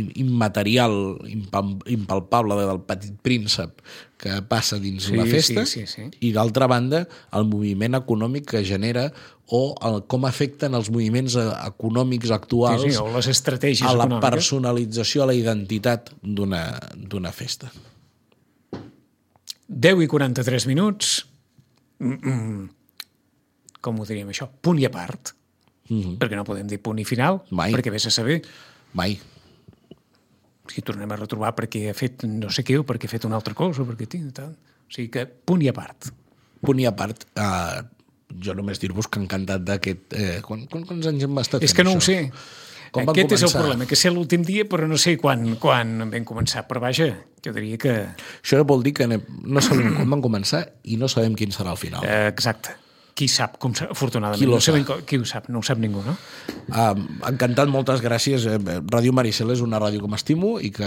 [0.00, 3.82] im- immaterial, impalpable del petit príncep
[4.18, 6.10] que passa dins Sí, la festa sí, sí, sí.
[6.26, 7.04] i d'altra banda
[7.38, 9.12] el moviment econòmic que genera
[9.54, 13.94] o el, com afecten els moviments eh, econòmics actuals Sí, sí, o les estratègies a
[13.94, 14.30] la econòmiques.
[14.34, 16.64] personalització, a la identitat d'una
[16.98, 17.70] d'una festa.
[19.68, 21.26] 10 i 43 minuts.
[21.98, 22.68] Mm -mm.
[23.80, 24.48] Com ho diríem, això?
[24.60, 25.34] Punt i a part.
[25.88, 26.18] Mm -hmm.
[26.18, 27.72] Perquè no podem dir punt i final, Mai.
[27.72, 28.42] perquè vés a saber
[28.92, 29.18] Mai.
[30.72, 33.38] Si tornem a retrobar perquè ha fet no sé què o perquè ha fet una
[33.40, 34.52] altra cosa, o perquè tinc tal.
[34.52, 36.10] O sigui que punt i a part.
[36.64, 37.82] Punt i a part, eh,
[38.44, 40.16] jo només dir-vos que encantat d'aquest...
[40.16, 42.12] Eh, quan, quan, quants anys hem estat És que no ho això?
[42.12, 42.32] sé.
[42.88, 43.60] Com Aquest és el començar?
[43.60, 46.62] problema, que sé l'últim dia, però no sé quan, quan vam començar.
[46.70, 47.10] Però vaja,
[47.44, 47.94] jo diria que...
[48.40, 51.80] Això vol dir que no sabem quan van començar i no sabem quin serà el
[51.80, 52.04] final.
[52.08, 52.72] Eh, exacte.
[53.18, 54.38] Qui sap, com, afortunadament.
[54.38, 55.00] Qui no sabem sap?
[55.00, 55.48] co- qui ho sap?
[55.50, 56.12] No ho sap ningú, no?
[56.70, 58.44] Um, encantat, moltes gràcies.
[58.46, 58.58] Eh,
[58.92, 60.86] Ràdio Maricel és una ràdio que m'estimo i que,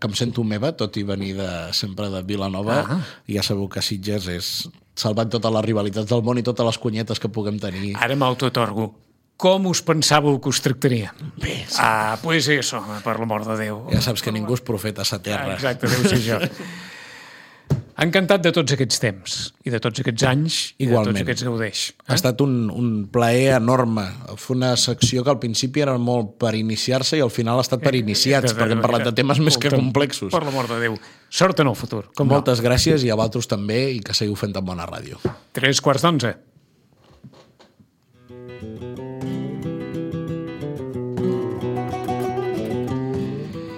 [0.00, 2.80] que em sento meva, tot i venir de, sempre de Vilanova.
[2.82, 2.98] Ah.
[3.30, 4.50] Ja sabeu que Sitges és
[4.98, 7.94] salvant totes les rivalitats del món i totes les cunyetes que puguem tenir.
[8.02, 8.90] Ara m'autotorgo.
[9.40, 11.14] Com us pensàveu que us tractaria?
[11.40, 11.78] Bé, sí.
[11.80, 13.86] Ah, pues eso, per l'amor de Déu.
[13.94, 15.54] Ja saps que ningú és profeta a sa terra.
[15.54, 16.20] Exacte, deu ser
[18.00, 19.32] Encantat de tots aquests temps
[19.68, 21.12] i de tots aquests anys i Igualment.
[21.12, 21.80] de tots aquests gaudeix.
[22.08, 24.06] Ha estat un, un plaer enorme.
[24.40, 27.84] Fer una secció que al principi era molt per iniciar-se i al final ha estat
[27.84, 30.32] per iniciats, perquè hem parlat de temes més que Escolta'm, complexos.
[30.32, 30.96] Per l'amor de Déu.
[31.28, 32.06] Sort en el futur.
[32.16, 32.38] Com no?
[32.38, 35.20] Moltes gràcies i a vosaltres també i que seguiu fent tan bona ràdio.
[35.52, 36.32] Tres quarts d'onze.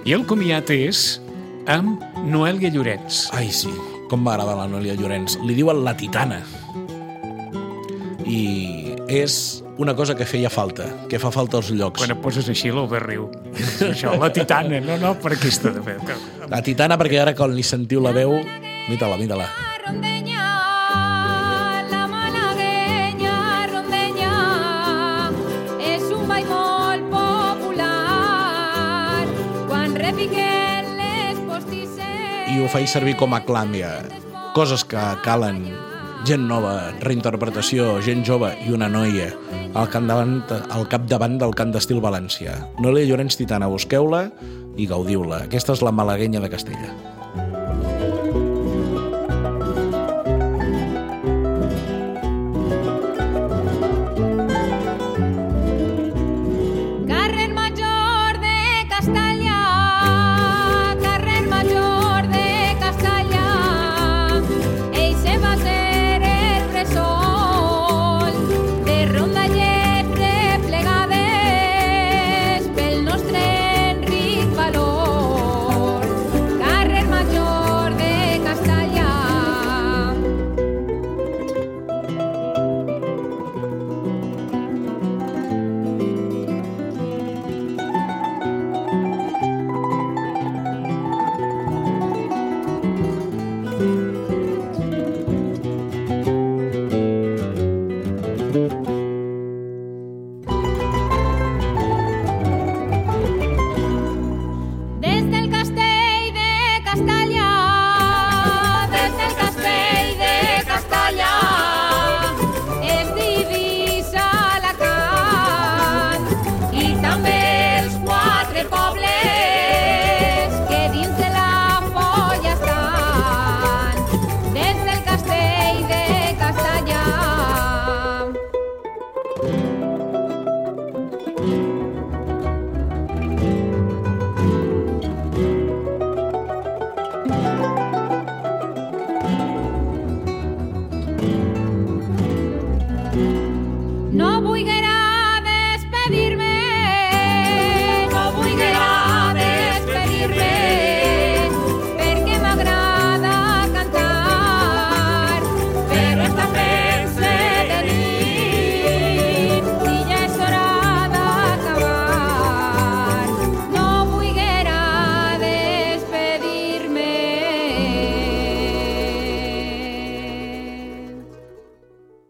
[0.07, 1.19] I el comiat és
[1.71, 3.29] amb Noelia Llorenç.
[3.35, 3.71] Ai, sí,
[4.13, 5.39] com m'agrada la Noelia Llorenç.
[5.49, 6.43] Li diuen la titana.
[8.29, 8.43] I
[9.09, 12.03] és una cosa que feia falta, que fa falta als llocs.
[12.03, 13.31] Quan et poses així, l'Albert riu.
[13.89, 16.13] Això, la titana, no, no, per aquesta de fet.
[16.53, 18.37] La titana, perquè ara quan li sentiu la veu...
[18.91, 19.49] Mira-la, mira-la.
[32.63, 33.91] Ho faig servir com a clàmia.
[34.55, 35.65] Coses que calen
[36.29, 39.33] gent nova, reinterpretació, gent jove i una noia
[39.75, 40.37] al capdavant,
[40.71, 42.55] al capdavant del cant d'estil valencià.
[42.79, 44.29] Noelia Llorenç Titana, busqueu-la
[44.79, 45.47] i gaudiu-la.
[45.49, 47.12] Aquesta és la malaguenya de Castella.